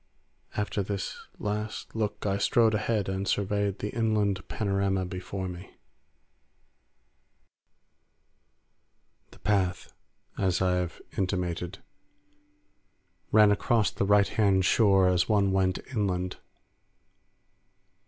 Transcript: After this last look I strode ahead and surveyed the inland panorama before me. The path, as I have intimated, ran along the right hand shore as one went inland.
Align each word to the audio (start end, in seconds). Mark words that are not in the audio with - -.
After 0.63 0.81
this 0.81 1.27
last 1.37 1.95
look 1.95 2.25
I 2.25 2.39
strode 2.39 2.73
ahead 2.73 3.07
and 3.07 3.27
surveyed 3.27 3.77
the 3.77 3.91
inland 3.91 4.47
panorama 4.47 5.05
before 5.05 5.47
me. 5.47 5.75
The 9.29 9.37
path, 9.37 9.93
as 10.39 10.59
I 10.59 10.77
have 10.77 11.01
intimated, 11.19 11.83
ran 13.31 13.51
along 13.51 13.85
the 13.97 14.05
right 14.07 14.27
hand 14.27 14.65
shore 14.65 15.07
as 15.07 15.29
one 15.29 15.51
went 15.51 15.77
inland. 15.93 16.37